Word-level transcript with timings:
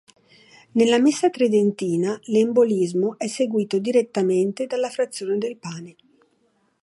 Nella 0.71 0.97
Messa 0.99 1.29
tridentina 1.29 2.19
l'embolismo 2.23 3.19
è 3.19 3.27
seguito 3.27 3.77
direttamente 3.77 4.65
dalla 4.65 4.89
frazione 4.89 5.37
del 5.37 5.57
pane. 5.57 5.95